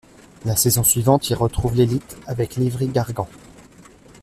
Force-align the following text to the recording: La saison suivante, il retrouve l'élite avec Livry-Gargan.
La 0.45 0.55
saison 0.55 0.83
suivante, 0.83 1.29
il 1.29 1.35
retrouve 1.35 1.75
l'élite 1.75 2.17
avec 2.25 2.55
Livry-Gargan. 2.55 3.27